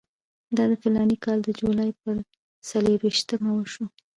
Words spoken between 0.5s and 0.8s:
دا د